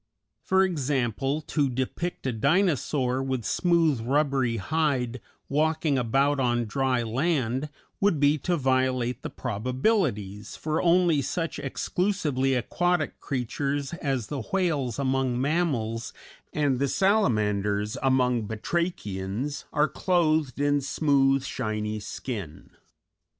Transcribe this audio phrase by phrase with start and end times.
[0.41, 7.69] For example, to depict a Dinosaur with smooth, rubbery hide walking about on dry land
[7.99, 14.97] would be to violate the probabilities, for only such exclusively aquatic creatures as the whales
[14.97, 16.13] among mammals,
[16.51, 22.71] and the salamanders among batrachians, are clothed in smooth, shiny skin.